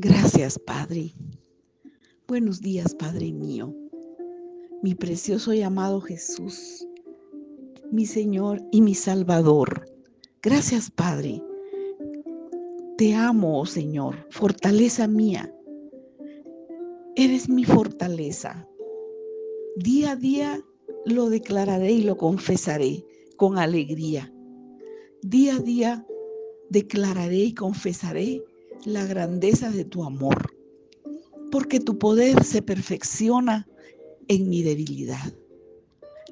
Gracias, 0.00 0.60
Padre. 0.60 1.12
Buenos 2.28 2.60
días, 2.60 2.94
Padre 2.94 3.32
mío. 3.32 3.74
Mi 4.80 4.94
precioso 4.94 5.52
y 5.52 5.62
amado 5.62 6.00
Jesús, 6.00 6.86
mi 7.90 8.06
Señor 8.06 8.62
y 8.70 8.80
mi 8.80 8.94
Salvador. 8.94 9.90
Gracias, 10.40 10.88
Padre. 10.88 11.42
Te 12.96 13.12
amo, 13.12 13.58
oh 13.58 13.66
Señor, 13.66 14.24
fortaleza 14.30 15.08
mía. 15.08 15.52
Eres 17.16 17.48
mi 17.48 17.64
fortaleza. 17.64 18.68
Día 19.74 20.12
a 20.12 20.16
día 20.16 20.64
lo 21.06 21.28
declararé 21.28 21.90
y 21.90 22.02
lo 22.04 22.16
confesaré 22.16 23.04
con 23.36 23.58
alegría. 23.58 24.32
Día 25.22 25.56
a 25.56 25.58
día 25.58 26.06
declararé 26.70 27.38
y 27.38 27.54
confesaré 27.54 28.44
la 28.84 29.06
grandeza 29.06 29.70
de 29.70 29.84
tu 29.84 30.04
amor, 30.04 30.52
porque 31.50 31.80
tu 31.80 31.98
poder 31.98 32.44
se 32.44 32.62
perfecciona 32.62 33.66
en 34.28 34.48
mi 34.48 34.62
debilidad. 34.62 35.32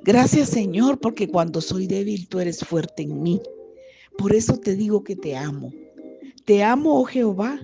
Gracias 0.04 0.50
Señor, 0.50 1.00
porque 1.00 1.28
cuando 1.28 1.60
soy 1.60 1.86
débil 1.86 2.28
tú 2.28 2.38
eres 2.38 2.60
fuerte 2.60 3.02
en 3.02 3.22
mí. 3.22 3.40
Por 4.18 4.34
eso 4.34 4.56
te 4.58 4.76
digo 4.76 5.02
que 5.02 5.16
te 5.16 5.36
amo. 5.36 5.72
Te 6.44 6.62
amo, 6.62 7.00
oh 7.00 7.04
Jehová, 7.04 7.60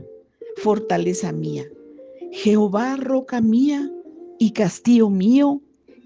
fortaleza 0.57 1.33
mía. 1.33 1.65
Jehová, 2.33 2.96
roca 2.96 3.41
mía 3.41 3.91
y 4.38 4.52
castillo 4.52 5.09
mío 5.09 5.60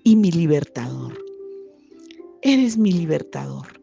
y 0.04 0.16
mi 0.16 0.30
libertador. 0.30 1.18
Eres 2.42 2.76
mi 2.76 2.92
libertador. 2.92 3.80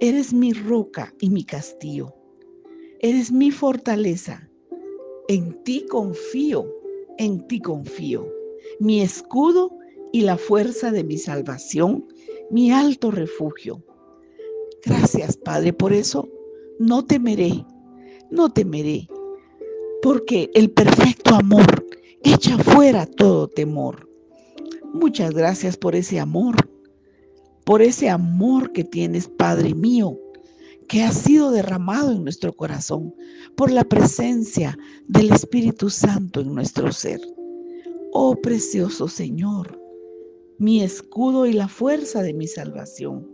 Eres 0.00 0.32
mi 0.32 0.52
roca 0.52 1.12
y 1.20 1.30
mi 1.30 1.42
castillo. 1.42 2.14
Eres 3.00 3.30
mi 3.30 3.52
fortaleza. 3.52 4.50
En 5.28 5.62
ti 5.62 5.86
confío, 5.88 6.66
en 7.18 7.46
ti 7.46 7.60
confío. 7.60 8.26
Mi 8.80 9.00
escudo 9.02 9.70
y 10.12 10.22
la 10.22 10.36
fuerza 10.36 10.90
de 10.90 11.04
mi 11.04 11.16
salvación, 11.16 12.04
mi 12.50 12.72
alto 12.72 13.12
refugio. 13.12 13.84
Gracias, 14.84 15.36
Padre, 15.36 15.72
por 15.72 15.92
eso 15.92 16.28
no 16.80 17.04
temeré, 17.04 17.64
no 18.32 18.52
temeré, 18.52 19.06
porque 20.02 20.50
el 20.54 20.70
perfecto 20.70 21.36
amor 21.36 21.86
echa 22.24 22.58
fuera 22.58 23.06
todo 23.06 23.46
temor. 23.46 24.08
Muchas 24.92 25.32
gracias 25.34 25.76
por 25.76 25.94
ese 25.94 26.18
amor, 26.18 26.56
por 27.64 27.80
ese 27.80 28.08
amor 28.08 28.72
que 28.72 28.82
tienes, 28.82 29.28
Padre 29.28 29.74
mío, 29.74 30.18
que 30.88 31.02
ha 31.02 31.12
sido 31.12 31.50
derramado 31.50 32.12
en 32.12 32.24
nuestro 32.24 32.54
corazón 32.54 33.14
por 33.56 33.70
la 33.70 33.84
presencia 33.84 34.76
del 35.06 35.30
Espíritu 35.30 35.90
Santo 35.90 36.40
en 36.40 36.54
nuestro 36.54 36.90
ser. 36.92 37.20
Oh 38.12 38.34
precioso 38.34 39.06
Señor, 39.06 39.78
mi 40.58 40.82
escudo 40.82 41.46
y 41.46 41.52
la 41.52 41.68
fuerza 41.68 42.22
de 42.22 42.32
mi 42.32 42.46
salvación, 42.46 43.28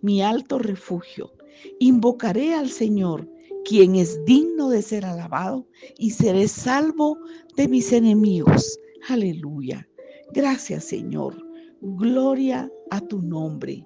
mi 0.00 0.22
alto 0.22 0.60
refugio, 0.60 1.32
invocaré 1.80 2.54
al 2.54 2.70
Señor, 2.70 3.28
quien 3.64 3.96
es 3.96 4.24
digno 4.24 4.70
de 4.70 4.80
ser 4.80 5.04
alabado, 5.04 5.66
y 5.98 6.10
seré 6.10 6.46
salvo 6.46 7.18
de 7.56 7.68
mis 7.68 7.92
enemigos. 7.92 8.78
Aleluya. 9.08 9.86
Gracias 10.32 10.84
Señor. 10.84 11.36
Gloria 11.80 12.70
a 12.90 13.00
tu 13.00 13.20
nombre. 13.20 13.84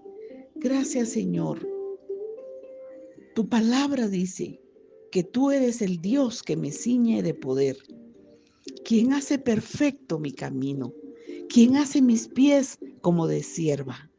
Gracias 0.57 1.09
Señor 1.09 1.74
tu 3.35 3.49
palabra 3.49 4.07
dice 4.07 4.61
que 5.11 5.25
tú 5.25 5.51
eres 5.51 5.83
el 5.83 6.01
Dios 6.01 6.43
que 6.43 6.57
me 6.57 6.71
ciñe 6.71 7.23
de 7.23 7.35
poder, 7.35 7.77
quien 8.85 9.13
hace 9.13 9.39
perfecto 9.39 10.21
mi 10.21 10.33
camino, 10.33 10.93
quien 11.49 11.77
hace 11.77 12.01
mis 12.01 12.29
pies 12.29 12.79
como 13.01 13.27
de 13.27 13.43
sierva 13.43 14.11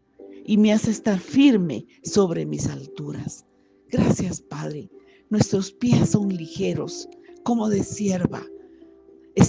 y 0.45 0.57
me 0.57 0.73
hace 0.73 0.91
estar 0.91 1.19
firme 1.19 1.85
sobre 2.03 2.45
mis 2.45 2.67
alturas. 2.67 3.45
Gracias, 3.89 4.41
Padre. 4.41 4.89
Nuestros 5.29 5.71
pies 5.71 6.09
son 6.09 6.29
ligeros 6.29 7.07
como 7.43 7.69
de 7.69 7.83
sierva. 7.83 8.45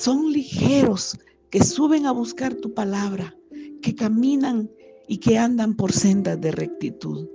Son 0.00 0.32
ligeros 0.32 1.19
que 1.50 1.62
suben 1.62 2.06
a 2.06 2.12
buscar 2.12 2.55
tu 2.55 2.72
palabra, 2.72 3.37
que 3.82 3.94
caminan 3.94 4.71
y 5.09 5.19
que 5.19 5.38
andan 5.38 5.75
por 5.75 5.93
sendas 5.93 6.41
de 6.41 6.53
rectitud 6.53 7.28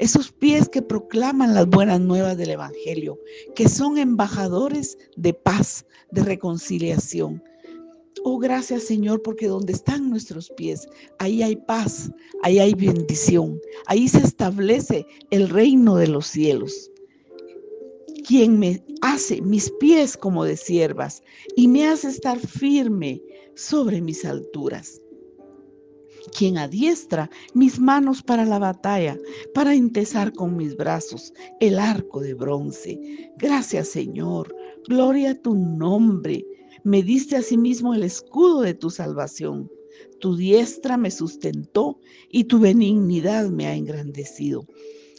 esos 0.00 0.32
pies 0.32 0.66
que 0.66 0.80
proclaman 0.80 1.54
las 1.54 1.68
buenas 1.68 2.00
nuevas 2.00 2.38
del 2.38 2.50
Evangelio, 2.50 3.18
que 3.54 3.68
son 3.68 3.98
embajadores 3.98 4.96
de 5.16 5.34
paz, 5.34 5.84
de 6.10 6.24
reconciliación. 6.24 7.42
Oh, 8.24 8.38
gracias 8.38 8.84
Señor, 8.84 9.20
porque 9.20 9.46
donde 9.46 9.74
están 9.74 10.08
nuestros 10.08 10.48
pies, 10.56 10.88
ahí 11.18 11.42
hay 11.42 11.54
paz, 11.54 12.10
ahí 12.42 12.58
hay 12.58 12.72
bendición, 12.74 13.60
ahí 13.86 14.08
se 14.08 14.20
establece 14.20 15.06
el 15.30 15.50
reino 15.50 15.96
de 15.96 16.08
los 16.08 16.26
cielos. 16.26 16.90
Quien 18.26 18.58
me 18.58 18.82
hace 19.02 19.42
mis 19.42 19.70
pies 19.80 20.16
como 20.16 20.44
de 20.44 20.56
siervas 20.56 21.22
y 21.56 21.68
me 21.68 21.86
hace 21.86 22.08
estar 22.08 22.38
firme 22.38 23.22
sobre 23.54 24.00
mis 24.00 24.24
alturas 24.24 25.00
quien 26.36 26.58
adiestra 26.58 27.30
mis 27.54 27.78
manos 27.78 28.22
para 28.22 28.44
la 28.44 28.58
batalla, 28.58 29.18
para 29.54 29.74
entesar 29.74 30.32
con 30.32 30.56
mis 30.56 30.76
brazos 30.76 31.32
el 31.60 31.78
arco 31.78 32.20
de 32.20 32.34
bronce. 32.34 33.30
Gracias 33.38 33.88
Señor, 33.88 34.54
gloria 34.88 35.32
a 35.32 35.40
tu 35.40 35.54
nombre. 35.54 36.44
Me 36.84 37.02
diste 37.02 37.36
asimismo 37.36 37.94
el 37.94 38.04
escudo 38.04 38.62
de 38.62 38.74
tu 38.74 38.90
salvación. 38.90 39.70
Tu 40.20 40.36
diestra 40.36 40.96
me 40.96 41.10
sustentó 41.10 41.98
y 42.30 42.44
tu 42.44 42.58
benignidad 42.58 43.48
me 43.48 43.66
ha 43.66 43.74
engrandecido. 43.74 44.66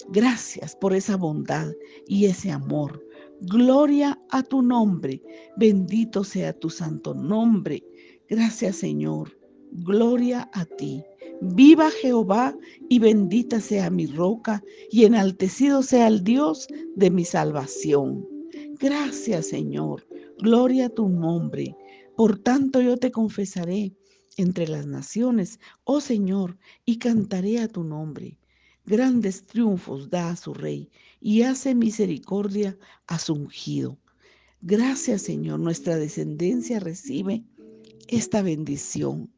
Gracias 0.09 0.75
por 0.75 0.93
esa 0.93 1.17
bondad 1.17 1.71
y 2.07 2.25
ese 2.25 2.51
amor. 2.51 3.05
Gloria 3.41 4.19
a 4.29 4.43
tu 4.43 4.61
nombre. 4.61 5.21
Bendito 5.57 6.23
sea 6.23 6.53
tu 6.53 6.69
santo 6.69 7.13
nombre. 7.13 7.83
Gracias 8.27 8.77
Señor. 8.77 9.40
Gloria 9.71 10.49
a 10.53 10.65
ti. 10.65 11.03
Viva 11.41 11.89
Jehová 11.89 12.55
y 12.89 12.99
bendita 12.99 13.59
sea 13.59 13.89
mi 13.89 14.05
roca 14.05 14.61
y 14.91 15.05
enaltecido 15.05 15.81
sea 15.81 16.07
el 16.07 16.23
Dios 16.23 16.67
de 16.95 17.09
mi 17.09 17.25
salvación. 17.25 18.27
Gracias 18.79 19.47
Señor. 19.47 20.05
Gloria 20.37 20.87
a 20.87 20.89
tu 20.89 21.07
nombre. 21.07 21.75
Por 22.15 22.37
tanto 22.37 22.81
yo 22.81 22.97
te 22.97 23.11
confesaré 23.11 23.93
entre 24.37 24.67
las 24.67 24.85
naciones, 24.85 25.59
oh 25.83 26.01
Señor, 26.01 26.57
y 26.85 26.97
cantaré 26.97 27.59
a 27.59 27.67
tu 27.67 27.83
nombre. 27.83 28.37
Grandes 28.85 29.45
triunfos 29.45 30.09
da 30.09 30.31
a 30.31 30.35
su 30.35 30.53
rey 30.53 30.89
y 31.19 31.43
hace 31.43 31.75
misericordia 31.75 32.77
a 33.07 33.19
su 33.19 33.33
ungido. 33.33 33.97
Gracias 34.61 35.23
Señor, 35.23 35.59
nuestra 35.59 35.95
descendencia 35.95 36.79
recibe 36.79 37.43
esta 38.07 38.41
bendición. 38.41 39.31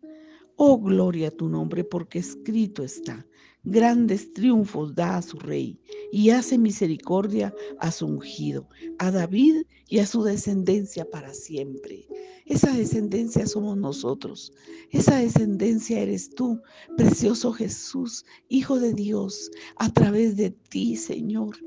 Oh, 0.56 0.80
gloria 0.80 1.30
a 1.30 1.32
tu 1.32 1.50
nombre, 1.50 1.84
porque 1.84 2.20
escrito 2.20 2.84
está, 2.84 3.26
grandes 3.64 4.34
triunfos 4.34 4.94
da 4.94 5.18
a 5.18 5.22
su 5.22 5.40
rey 5.40 5.80
y 6.12 6.30
hace 6.30 6.58
misericordia 6.58 7.54
a 7.80 7.92
su 7.92 8.06
ungido, 8.06 8.70
a 9.00 9.10
David 9.10 9.64
y 9.88 10.00
a 10.00 10.06
su 10.06 10.24
descendencia 10.24 11.10
para 11.10 11.34
siempre. 11.34 12.08
Esa 12.46 12.72
descendencia 12.76 13.48
somos 13.48 13.78
nosotros, 13.78 14.52
esa 14.92 15.18
descendencia 15.18 16.00
eres 16.00 16.30
tú, 16.30 16.62
precioso 16.98 17.54
Jesús, 17.54 18.26
Hijo 18.50 18.80
de 18.80 18.94
Dios, 18.94 19.50
a 19.78 19.92
través 19.92 20.36
de 20.36 20.52
ti, 20.52 20.98
Señor. 20.98 21.58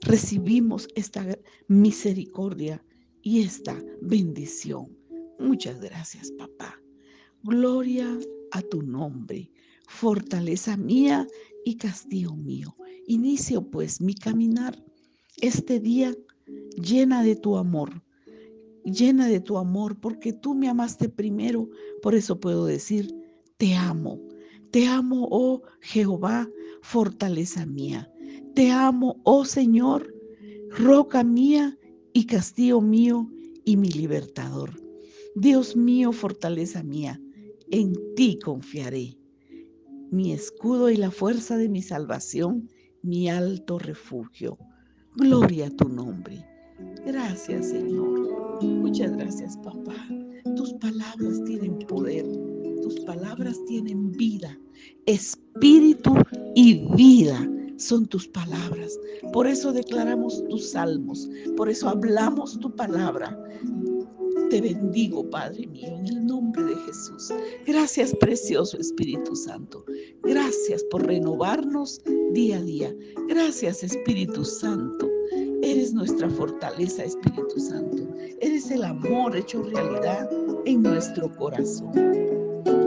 Recibimos 0.00 0.88
esta 0.96 1.24
misericordia 1.68 2.82
y 3.22 3.42
esta 3.42 3.80
bendición. 4.00 4.96
Muchas 5.38 5.80
gracias, 5.80 6.32
papá. 6.32 6.80
Gloria 7.44 8.18
a 8.50 8.62
tu 8.62 8.82
nombre, 8.82 9.48
fortaleza 9.86 10.76
mía 10.76 11.24
y 11.64 11.76
castillo 11.76 12.34
mío. 12.34 12.74
Inicio 13.06 13.70
pues 13.70 14.00
mi 14.00 14.14
caminar 14.14 14.84
este 15.40 15.78
día 15.78 16.16
llena 16.82 17.22
de 17.22 17.36
tu 17.36 17.56
amor, 17.56 18.02
llena 18.84 19.28
de 19.28 19.38
tu 19.38 19.56
amor, 19.56 20.00
porque 20.00 20.32
tú 20.32 20.56
me 20.56 20.68
amaste 20.68 21.08
primero, 21.08 21.70
por 22.02 22.16
eso 22.16 22.40
puedo 22.40 22.66
decir, 22.66 23.14
te 23.56 23.74
amo. 23.74 24.20
Te 24.72 24.86
amo, 24.86 25.28
oh 25.30 25.62
Jehová, 25.80 26.50
fortaleza 26.82 27.66
mía. 27.66 28.12
Te 28.56 28.72
amo, 28.72 29.20
oh 29.22 29.44
Señor, 29.44 30.12
roca 30.70 31.22
mía 31.22 31.78
y 32.12 32.26
castillo 32.26 32.80
mío 32.80 33.30
y 33.64 33.76
mi 33.76 33.90
libertador. 33.90 34.72
Dios 35.36 35.76
mío, 35.76 36.10
fortaleza 36.10 36.82
mía 36.82 37.20
en 37.70 37.94
ti 38.14 38.38
confiaré. 38.44 39.16
Mi 40.10 40.32
escudo 40.32 40.90
y 40.90 40.96
la 40.96 41.10
fuerza 41.10 41.56
de 41.56 41.68
mi 41.68 41.82
salvación, 41.82 42.68
mi 43.02 43.28
alto 43.28 43.78
refugio. 43.78 44.58
Gloria 45.16 45.66
a 45.66 45.70
tu 45.70 45.88
nombre. 45.88 46.44
Gracias, 47.04 47.68
Señor. 47.68 48.62
Muchas 48.62 49.16
gracias. 49.16 49.56
Papá. 49.58 50.08
Tus 50.56 50.72
palabras 50.74 51.42
tienen 51.44 51.78
poder. 51.80 52.24
Tus 52.82 53.00
palabras 53.00 53.58
tienen 53.66 54.12
vida. 54.12 54.56
Espíritu 55.06 56.14
y 56.54 56.86
vida 56.94 57.48
son 57.76 58.06
tus 58.06 58.28
palabras. 58.28 58.98
Por 59.32 59.46
eso 59.46 59.72
declaramos 59.72 60.44
tus 60.48 60.70
salmos. 60.70 61.28
Por 61.56 61.68
eso 61.68 61.88
hablamos 61.88 62.58
tu 62.58 62.74
palabra. 62.74 63.36
Te 64.50 64.62
bendigo, 64.62 65.28
Padre 65.28 65.66
mío, 65.66 65.88
en 65.88 66.06
el 66.06 66.26
nombre 66.26 66.64
de 66.64 66.74
Jesús. 66.86 67.32
Gracias, 67.66 68.14
precioso 68.14 68.78
Espíritu 68.78 69.36
Santo. 69.36 69.84
Gracias 70.22 70.82
por 70.84 71.06
renovarnos 71.06 72.00
día 72.32 72.56
a 72.56 72.62
día. 72.62 72.94
Gracias, 73.28 73.82
Espíritu 73.82 74.44
Santo. 74.46 75.06
Eres 75.62 75.92
nuestra 75.92 76.30
fortaleza, 76.30 77.04
Espíritu 77.04 77.60
Santo. 77.60 78.08
Eres 78.40 78.70
el 78.70 78.84
amor 78.84 79.36
hecho 79.36 79.62
realidad 79.64 80.30
en 80.64 80.82
nuestro 80.82 81.30
corazón. 81.36 81.92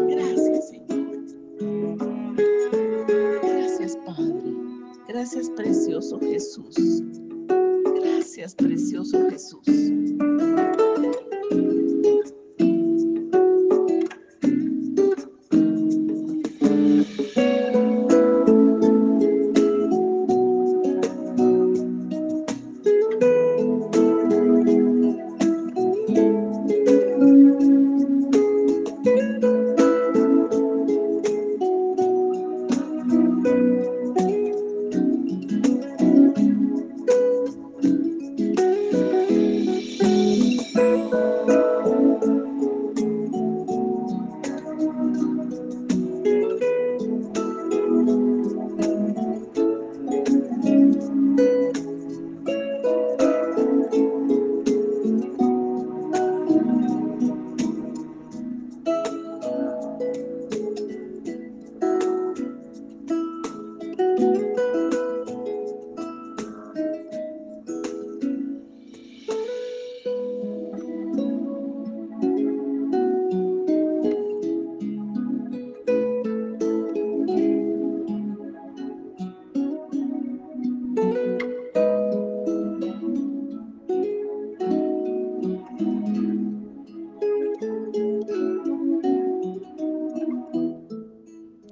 Gracias, 0.10 0.70
Señor. 0.70 1.26
Gracias, 3.44 3.98
Padre. 4.06 4.56
Gracias, 5.08 5.50
precioso 5.52 6.20
Jesús. 6.22 7.04
Gracias, 8.02 8.56
precioso 8.56 9.30
Jesús. 9.30 10.01